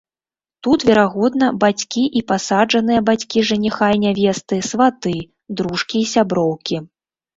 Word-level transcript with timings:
Тут, 0.67 0.79
верагодна, 0.89 1.49
бацькі 1.63 2.03
і 2.21 2.23
пасаджаныя 2.31 3.03
бацькі 3.11 3.45
жаніха 3.49 3.87
і 3.99 4.03
нявесты, 4.07 4.55
сваты, 4.71 5.15
дружкі 5.61 5.97
і 6.07 6.11
сяброўкі. 6.15 6.83